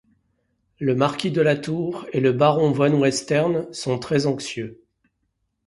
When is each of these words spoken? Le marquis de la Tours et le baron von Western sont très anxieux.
Le 0.79 0.95
marquis 0.95 1.29
de 1.29 1.41
la 1.41 1.55
Tours 1.55 2.07
et 2.11 2.21
le 2.21 2.31
baron 2.31 2.71
von 2.71 2.97
Western 2.99 3.71
sont 3.71 3.99
très 3.99 4.25
anxieux. 4.25 4.81